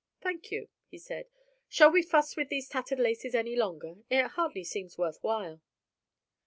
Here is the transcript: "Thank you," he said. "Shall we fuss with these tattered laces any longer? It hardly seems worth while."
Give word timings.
"Thank 0.19 0.49
you," 0.51 0.67
he 0.87 0.97
said. 0.97 1.27
"Shall 1.69 1.91
we 1.91 2.01
fuss 2.01 2.35
with 2.35 2.49
these 2.49 2.67
tattered 2.67 2.97
laces 2.97 3.35
any 3.35 3.55
longer? 3.55 3.97
It 4.09 4.25
hardly 4.29 4.63
seems 4.63 4.97
worth 4.97 5.19
while." 5.21 5.61